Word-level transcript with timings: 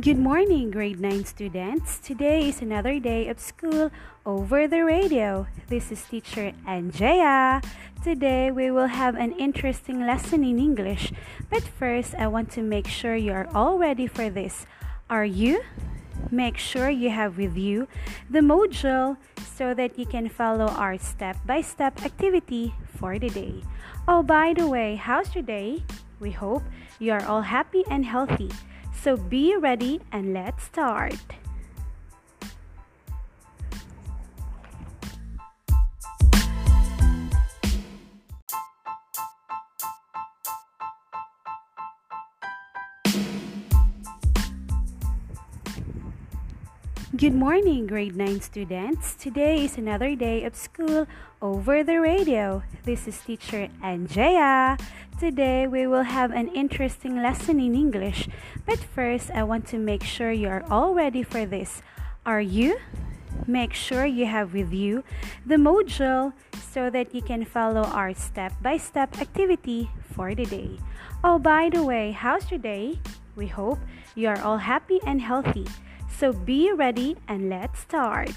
Good 0.00 0.18
morning, 0.18 0.70
grade 0.70 1.00
9 1.00 1.24
students. 1.24 1.98
Today 1.98 2.48
is 2.48 2.62
another 2.62 3.00
day 3.00 3.26
of 3.26 3.40
school 3.40 3.90
over 4.24 4.68
the 4.68 4.84
radio. 4.84 5.48
This 5.66 5.90
is 5.90 6.04
teacher 6.04 6.52
Anjaya. 6.68 7.64
Today 8.04 8.52
we 8.52 8.70
will 8.70 8.86
have 8.86 9.16
an 9.16 9.32
interesting 9.32 10.06
lesson 10.06 10.44
in 10.44 10.60
English. 10.60 11.10
But 11.50 11.64
first, 11.64 12.14
I 12.14 12.28
want 12.28 12.52
to 12.52 12.62
make 12.62 12.86
sure 12.86 13.16
you 13.16 13.32
are 13.32 13.48
all 13.52 13.76
ready 13.76 14.06
for 14.06 14.30
this. 14.30 14.66
Are 15.10 15.24
you? 15.24 15.64
Make 16.30 16.58
sure 16.58 16.88
you 16.88 17.10
have 17.10 17.36
with 17.36 17.56
you 17.56 17.88
the 18.30 18.38
module 18.38 19.16
so 19.42 19.74
that 19.74 19.98
you 19.98 20.06
can 20.06 20.28
follow 20.28 20.70
our 20.78 20.96
step 20.96 21.38
by 21.44 21.60
step 21.60 22.04
activity 22.04 22.72
for 22.86 23.18
the 23.18 23.30
day. 23.30 23.64
Oh, 24.06 24.22
by 24.22 24.54
the 24.54 24.68
way, 24.68 24.94
how's 24.94 25.34
your 25.34 25.42
day? 25.42 25.82
We 26.20 26.30
hope 26.30 26.62
you 27.00 27.10
are 27.10 27.26
all 27.26 27.42
happy 27.42 27.82
and 27.90 28.06
healthy. 28.06 28.54
So 29.02 29.16
be 29.16 29.56
ready 29.56 30.00
and 30.12 30.34
let's 30.34 30.64
start. 30.64 31.14
Good 47.18 47.34
morning, 47.34 47.88
grade 47.88 48.14
9 48.14 48.40
students. 48.42 49.16
Today 49.16 49.64
is 49.64 49.76
another 49.76 50.14
day 50.14 50.44
of 50.44 50.54
school 50.54 51.08
over 51.42 51.82
the 51.82 51.98
radio. 51.98 52.62
This 52.84 53.08
is 53.08 53.18
teacher 53.18 53.66
Anjaya. 53.82 54.78
Today 55.18 55.66
we 55.66 55.88
will 55.88 56.06
have 56.06 56.30
an 56.30 56.46
interesting 56.54 57.20
lesson 57.20 57.58
in 57.58 57.74
English. 57.74 58.28
But 58.64 58.78
first, 58.78 59.32
I 59.34 59.42
want 59.42 59.66
to 59.74 59.82
make 59.82 60.04
sure 60.04 60.30
you 60.30 60.46
are 60.46 60.62
all 60.70 60.94
ready 60.94 61.24
for 61.24 61.44
this. 61.44 61.82
Are 62.24 62.40
you? 62.40 62.78
Make 63.48 63.74
sure 63.74 64.06
you 64.06 64.26
have 64.26 64.54
with 64.54 64.70
you 64.70 65.02
the 65.44 65.58
module 65.58 66.34
so 66.54 66.88
that 66.88 67.12
you 67.12 67.20
can 67.20 67.44
follow 67.44 67.82
our 67.82 68.14
step 68.14 68.54
by 68.62 68.76
step 68.78 69.18
activity 69.18 69.90
for 70.14 70.36
the 70.36 70.46
day. 70.46 70.78
Oh, 71.24 71.40
by 71.42 71.66
the 71.66 71.82
way, 71.82 72.12
how's 72.12 72.48
your 72.52 72.62
day? 72.62 73.02
We 73.34 73.48
hope 73.50 73.82
you 74.14 74.28
are 74.28 74.38
all 74.38 74.62
happy 74.62 75.00
and 75.02 75.20
healthy. 75.20 75.66
So 76.18 76.32
be 76.32 76.72
ready 76.72 77.16
and 77.28 77.48
let's 77.48 77.78
start. 77.78 78.34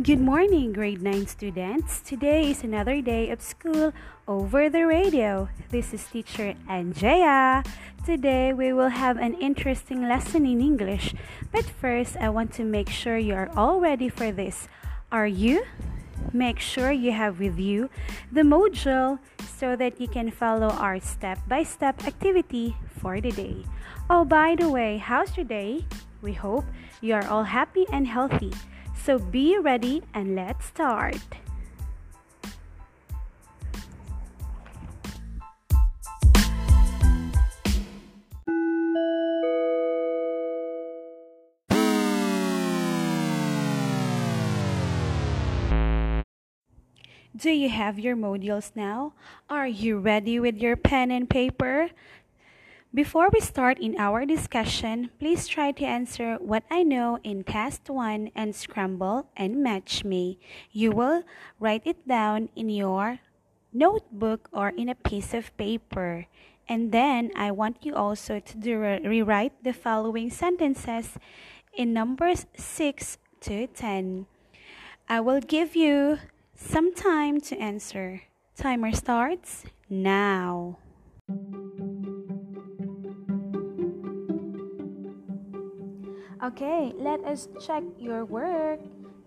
Good 0.00 0.20
morning, 0.20 0.72
grade 0.72 1.02
9 1.02 1.26
students. 1.26 2.00
Today 2.02 2.52
is 2.52 2.62
another 2.62 3.02
day 3.02 3.30
of 3.30 3.42
school 3.42 3.92
over 4.28 4.70
the 4.70 4.86
radio. 4.86 5.48
This 5.70 5.92
is 5.92 6.06
teacher 6.06 6.54
Anjaya. 6.70 7.66
Today 8.06 8.52
we 8.52 8.72
will 8.72 8.94
have 8.94 9.16
an 9.16 9.34
interesting 9.42 10.06
lesson 10.06 10.46
in 10.46 10.60
English. 10.60 11.16
But 11.50 11.64
first, 11.64 12.16
I 12.16 12.28
want 12.28 12.54
to 12.54 12.62
make 12.62 12.88
sure 12.88 13.18
you 13.18 13.34
are 13.34 13.50
all 13.56 13.80
ready 13.80 14.08
for 14.08 14.30
this. 14.30 14.68
Are 15.10 15.26
you? 15.26 15.66
Make 16.32 16.60
sure 16.60 16.92
you 16.92 17.10
have 17.10 17.40
with 17.40 17.58
you 17.58 17.90
the 18.30 18.46
module 18.46 19.18
so 19.58 19.74
that 19.74 20.00
you 20.00 20.06
can 20.06 20.30
follow 20.30 20.70
our 20.78 21.00
step 21.00 21.42
by 21.48 21.64
step 21.64 22.06
activity 22.06 22.76
for 23.02 23.20
the 23.20 23.32
day. 23.32 23.66
Oh, 24.08 24.24
by 24.24 24.54
the 24.54 24.70
way, 24.70 24.98
how's 24.98 25.36
your 25.36 25.46
day? 25.46 25.86
We 26.22 26.34
hope 26.34 26.66
you 27.00 27.14
are 27.14 27.26
all 27.26 27.50
happy 27.50 27.84
and 27.90 28.06
healthy. 28.06 28.54
So 29.04 29.18
be 29.18 29.56
ready 29.58 30.02
and 30.12 30.34
let's 30.34 30.66
start. 30.66 31.16
Do 47.36 47.50
you 47.50 47.68
have 47.68 48.00
your 48.00 48.16
modules 48.16 48.72
now? 48.74 49.14
Are 49.48 49.68
you 49.68 49.98
ready 49.98 50.40
with 50.40 50.56
your 50.56 50.74
pen 50.74 51.12
and 51.12 51.30
paper? 51.30 51.90
Before 52.94 53.28
we 53.28 53.40
start 53.40 53.78
in 53.78 54.00
our 54.00 54.24
discussion, 54.24 55.10
please 55.20 55.46
try 55.46 55.72
to 55.72 55.84
answer 55.84 56.36
what 56.40 56.64
I 56.70 56.82
know 56.82 57.18
in 57.22 57.44
Task 57.44 57.82
1 57.86 58.30
and 58.34 58.56
Scramble 58.56 59.28
and 59.36 59.62
Match 59.62 60.04
Me. 60.04 60.38
You 60.72 60.92
will 60.92 61.22
write 61.60 61.82
it 61.84 62.08
down 62.08 62.48
in 62.56 62.70
your 62.70 63.20
notebook 63.74 64.48
or 64.54 64.70
in 64.70 64.88
a 64.88 64.94
piece 64.94 65.34
of 65.34 65.54
paper. 65.58 66.26
And 66.66 66.90
then 66.90 67.30
I 67.36 67.50
want 67.50 67.84
you 67.84 67.94
also 67.94 68.40
to 68.40 68.56
do, 68.56 68.80
rewrite 68.80 69.62
the 69.62 69.74
following 69.74 70.30
sentences 70.30 71.18
in 71.76 71.92
numbers 71.92 72.46
6 72.56 73.18
to 73.42 73.66
10. 73.66 74.26
I 75.10 75.20
will 75.20 75.40
give 75.40 75.76
you 75.76 76.20
some 76.54 76.94
time 76.94 77.38
to 77.52 77.58
answer. 77.58 78.22
Timer 78.56 78.92
starts 78.92 79.64
now. 79.90 80.78
Okay, 86.38 86.92
let 86.94 87.18
us 87.24 87.48
check 87.66 87.82
your 87.98 88.24
work. 88.24 88.78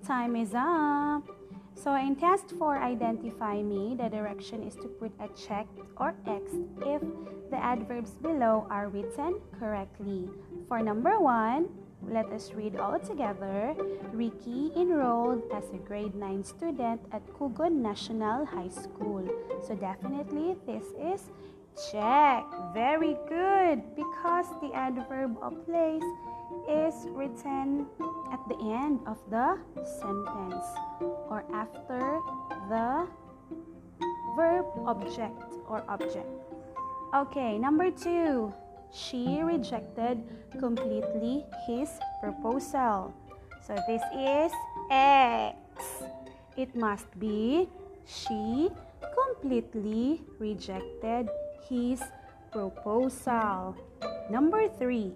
Time 0.07 0.37
is 0.37 0.55
up. 0.55 1.27
So 1.75 1.95
in 1.95 2.15
test 2.15 2.55
4, 2.55 2.77
identify 2.77 3.61
me, 3.61 3.97
the 3.99 4.07
direction 4.07 4.63
is 4.63 4.75
to 4.75 4.87
put 4.87 5.11
a 5.19 5.27
check 5.35 5.67
or 5.97 6.15
X 6.25 6.55
if 6.87 7.01
the 7.49 7.57
adverbs 7.57 8.11
below 8.11 8.65
are 8.69 8.87
written 8.87 9.41
correctly. 9.59 10.29
For 10.69 10.81
number 10.81 11.19
1, 11.19 11.67
let 12.07 12.31
us 12.31 12.53
read 12.55 12.77
all 12.77 12.97
together. 12.97 13.75
Ricky 14.13 14.71
enrolled 14.77 15.43
as 15.53 15.67
a 15.73 15.83
grade 15.83 16.15
9 16.15 16.45
student 16.45 17.01
at 17.11 17.27
Kugon 17.35 17.83
National 17.83 18.45
High 18.45 18.69
School. 18.71 19.27
So 19.67 19.75
definitely 19.75 20.55
this 20.65 20.85
is 20.95 21.29
check. 21.91 22.45
Very 22.73 23.17
good 23.27 23.83
because 23.99 24.47
the 24.61 24.71
adverb 24.73 25.35
of 25.41 25.65
place 25.65 26.03
is 26.67 27.07
written 27.11 27.87
at 28.31 28.39
the 28.47 28.57
end 28.59 28.99
of 29.05 29.17
the 29.29 29.57
sentence 29.99 30.65
or 31.29 31.43
after 31.53 32.19
the 32.69 33.07
verb 34.35 34.65
object 34.85 35.39
or 35.67 35.83
object. 35.87 36.27
Okay, 37.13 37.57
number 37.57 37.91
two. 37.91 38.53
She 38.91 39.39
rejected 39.39 40.19
completely 40.59 41.45
his 41.65 41.87
proposal. 42.19 43.15
So 43.63 43.75
this 43.87 44.03
is 44.11 44.51
X. 44.91 45.55
It 46.57 46.75
must 46.75 47.07
be 47.17 47.69
she 48.03 48.67
completely 49.15 50.21
rejected 50.39 51.31
his 51.69 52.03
proposal. 52.51 53.75
Number 54.29 54.67
three. 54.67 55.15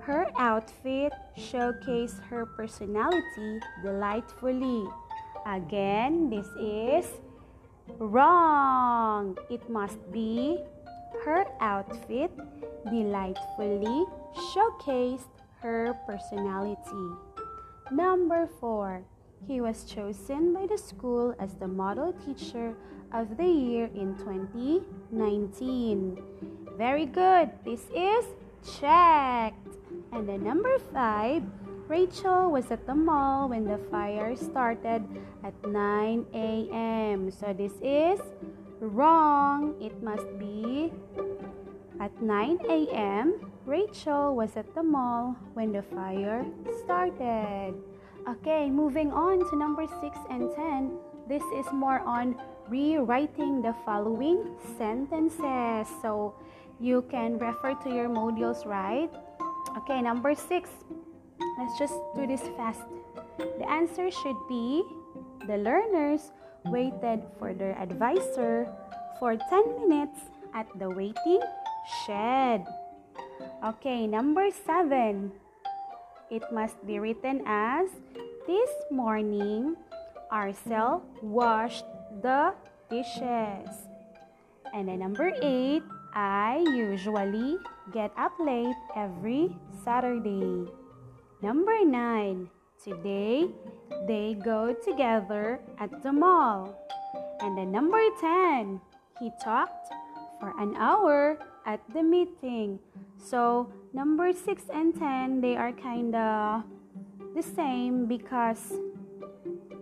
Her 0.00 0.26
outfit 0.38 1.12
showcased 1.36 2.22
her 2.28 2.46
personality 2.46 3.60
delightfully. 3.82 4.84
Again, 5.46 6.30
this 6.30 6.46
is 6.60 7.06
wrong. 7.98 9.36
It 9.50 9.68
must 9.70 9.98
be 10.12 10.58
her 11.24 11.46
outfit 11.60 12.30
delightfully 12.90 14.04
showcased 14.54 15.30
her 15.62 15.94
personality. 16.06 17.16
Number 17.90 18.46
four, 18.60 19.02
he 19.46 19.60
was 19.60 19.84
chosen 19.84 20.52
by 20.52 20.66
the 20.66 20.78
school 20.78 21.34
as 21.38 21.54
the 21.54 21.68
model 21.68 22.12
teacher 22.12 22.74
of 23.12 23.36
the 23.36 23.46
year 23.46 23.88
in 23.94 24.16
2019. 24.18 26.18
Very 26.76 27.06
good. 27.06 27.50
This 27.64 27.86
is 27.94 28.26
checked. 28.80 29.76
And 30.12 30.28
then 30.28 30.44
number 30.44 30.78
five, 30.92 31.42
Rachel 31.88 32.50
was 32.50 32.70
at 32.70 32.86
the 32.86 32.94
mall 32.94 33.48
when 33.48 33.64
the 33.64 33.78
fire 33.90 34.34
started 34.34 35.06
at 35.44 35.54
9 35.66 36.26
a.m. 36.34 37.30
So 37.30 37.54
this 37.54 37.72
is 37.80 38.20
wrong. 38.80 39.74
It 39.80 40.02
must 40.02 40.26
be 40.38 40.92
at 42.00 42.10
9 42.20 42.58
a.m. 42.68 43.52
Rachel 43.64 44.34
was 44.34 44.56
at 44.56 44.74
the 44.74 44.82
mall 44.82 45.36
when 45.54 45.72
the 45.72 45.82
fire 45.82 46.44
started. 46.84 47.74
Okay, 48.28 48.70
moving 48.70 49.12
on 49.12 49.48
to 49.50 49.56
number 49.56 49.86
6 49.86 50.18
and 50.30 50.50
10. 50.54 50.98
This 51.28 51.42
is 51.54 51.66
more 51.72 52.00
on 52.00 52.34
rewriting 52.68 53.62
the 53.62 53.74
following 53.84 54.56
sentences. 54.78 55.88
So 56.02 56.34
you 56.80 57.02
can 57.10 57.38
refer 57.38 57.74
to 57.84 57.88
your 57.88 58.08
modules, 58.08 58.66
right? 58.66 59.10
Okay, 59.78 60.02
number 60.02 60.34
six. 60.34 60.70
Let's 61.58 61.78
just 61.78 61.96
do 62.14 62.26
this 62.26 62.42
fast. 62.56 62.80
The 63.38 63.68
answer 63.68 64.10
should 64.10 64.40
be 64.48 64.84
the 65.46 65.56
learners 65.56 66.32
waited 66.66 67.22
for 67.38 67.54
their 67.54 67.78
advisor 67.78 68.68
for 69.18 69.36
10 69.36 69.88
minutes 69.88 70.20
at 70.54 70.66
the 70.78 70.90
waiting 70.90 71.40
shed. 72.04 72.66
Okay, 73.64 74.06
number 74.06 74.48
seven. 74.50 75.32
It 76.30 76.42
must 76.52 76.76
be 76.84 76.98
written 76.98 77.42
as 77.46 77.88
This 78.46 78.70
morning, 78.94 79.74
Arcel 80.30 81.02
washed 81.18 81.86
the 82.22 82.54
dishes. 82.90 83.88
And 84.74 84.88
then 84.88 85.00
number 85.00 85.32
eight, 85.42 85.82
I 86.14 86.64
usually 86.72 87.58
get 87.92 88.12
up 88.16 88.32
late 88.38 88.76
every 88.96 89.56
Saturday. 89.84 90.66
Number 91.42 91.84
nine, 91.84 92.48
today 92.82 93.48
they 94.08 94.36
go 94.44 94.74
together 94.74 95.60
at 95.78 96.02
the 96.02 96.12
mall. 96.12 96.74
And 97.40 97.56
then 97.56 97.70
number 97.70 98.00
10, 98.20 98.80
he 99.20 99.30
talked 99.42 99.92
for 100.40 100.52
an 100.58 100.74
hour 100.76 101.38
at 101.66 101.80
the 101.92 102.02
meeting. 102.02 102.78
So 103.18 103.68
number 103.92 104.32
6 104.32 104.62
and 104.72 104.96
10, 104.96 105.40
they 105.40 105.56
are 105.56 105.72
kind 105.72 106.14
of 106.14 106.64
the 107.34 107.42
same 107.42 108.06
because 108.06 108.72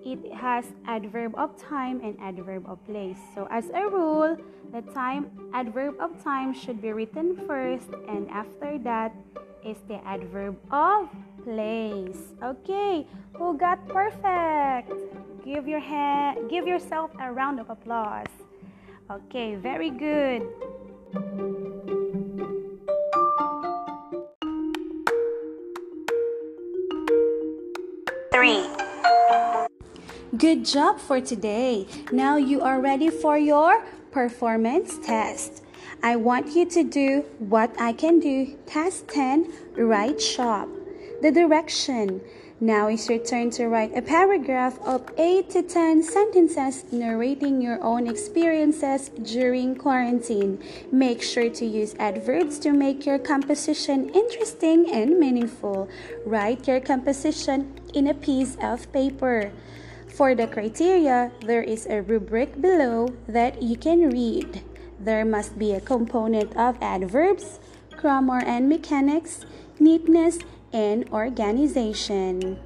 it 0.04 0.32
has 0.32 0.64
adverb 0.86 1.34
of 1.36 1.56
time 1.56 2.00
and 2.04 2.16
adverb 2.20 2.68
of 2.68 2.84
place. 2.86 3.16
So 3.34 3.48
as 3.50 3.70
a 3.70 3.88
rule, 3.88 4.36
the 4.72 4.82
time 4.92 5.30
adverb 5.52 5.96
of 6.00 6.22
time 6.22 6.52
should 6.52 6.82
be 6.82 6.92
written 6.92 7.36
first 7.46 7.88
and 8.08 8.28
after 8.30 8.78
that 8.78 9.14
is 9.64 9.78
the 9.88 10.04
adverb 10.06 10.56
of 10.70 11.08
place. 11.42 12.34
Okay, 12.42 13.06
who 13.32 13.56
got 13.56 13.88
perfect? 13.88 14.92
Give 15.44 15.66
your 15.66 15.80
hand 15.80 16.50
give 16.50 16.66
yourself 16.66 17.10
a 17.20 17.32
round 17.32 17.60
of 17.60 17.70
applause. 17.70 18.32
Okay, 19.10 19.54
very 19.54 19.90
good. 19.90 20.42
Good 30.38 30.64
job 30.64 30.98
for 30.98 31.20
today. 31.20 31.86
Now 32.10 32.38
you 32.38 32.62
are 32.62 32.80
ready 32.80 33.10
for 33.10 33.36
your 33.36 33.84
performance 34.10 34.98
test. 34.98 35.62
I 36.02 36.16
want 36.16 36.56
you 36.56 36.64
to 36.70 36.82
do 36.82 37.26
what 37.38 37.78
I 37.78 37.92
can 37.92 38.20
do. 38.20 38.56
Task 38.66 39.06
10 39.12 39.52
Write 39.76 40.20
shop. 40.20 40.66
The 41.20 41.30
direction. 41.30 42.22
Now 42.58 42.88
it's 42.88 43.08
your 43.08 43.18
turn 43.18 43.50
to 43.50 43.68
write 43.68 43.96
a 43.96 44.02
paragraph 44.02 44.78
of 44.80 45.08
8 45.18 45.50
to 45.50 45.62
10 45.62 46.02
sentences 46.02 46.90
narrating 46.90 47.60
your 47.60 47.80
own 47.82 48.08
experiences 48.08 49.10
during 49.10 49.76
quarantine. 49.76 50.58
Make 50.90 51.22
sure 51.22 51.50
to 51.50 51.66
use 51.66 51.94
adverbs 51.98 52.58
to 52.60 52.72
make 52.72 53.06
your 53.06 53.18
composition 53.18 54.08
interesting 54.08 54.90
and 54.90 55.18
meaningful. 55.20 55.88
Write 56.24 56.66
your 56.66 56.80
composition 56.80 57.78
in 57.92 58.08
a 58.08 58.14
piece 58.14 58.56
of 58.60 58.90
paper. 58.90 59.52
For 60.14 60.32
the 60.36 60.46
criteria, 60.46 61.32
there 61.42 61.62
is 61.62 61.86
a 61.90 62.00
rubric 62.00 62.60
below 62.60 63.08
that 63.26 63.62
you 63.62 63.76
can 63.76 64.10
read. 64.10 64.62
There 65.00 65.24
must 65.24 65.58
be 65.58 65.72
a 65.74 65.80
component 65.80 66.56
of 66.56 66.78
adverbs, 66.80 67.58
grammar 67.98 68.38
and 68.38 68.68
mechanics, 68.68 69.44
neatness, 69.80 70.38
and 70.72 71.10
organization. 71.10 72.62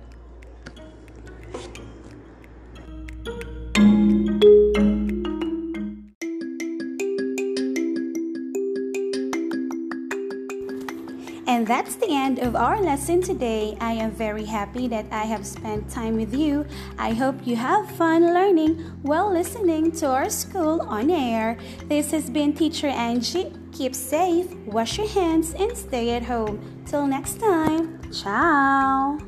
That's 11.68 11.96
the 11.96 12.08
end 12.08 12.38
of 12.38 12.56
our 12.56 12.80
lesson 12.80 13.20
today. 13.20 13.76
I 13.78 13.92
am 13.92 14.10
very 14.10 14.46
happy 14.46 14.88
that 14.88 15.04
I 15.12 15.24
have 15.24 15.46
spent 15.46 15.90
time 15.90 16.16
with 16.16 16.34
you. 16.34 16.64
I 16.98 17.12
hope 17.12 17.46
you 17.46 17.56
have 17.56 17.90
fun 17.90 18.32
learning 18.32 18.80
while 19.02 19.30
listening 19.30 19.92
to 20.00 20.06
our 20.06 20.30
school 20.30 20.80
on 20.82 21.10
air. 21.10 21.58
This 21.84 22.10
has 22.12 22.30
been 22.30 22.54
Teacher 22.54 22.88
Angie. 22.88 23.52
Keep 23.72 23.94
safe, 23.94 24.50
wash 24.64 24.96
your 24.96 25.08
hands, 25.08 25.52
and 25.54 25.76
stay 25.76 26.16
at 26.16 26.22
home. 26.22 26.82
Till 26.86 27.06
next 27.06 27.38
time, 27.38 28.00
ciao. 28.10 29.27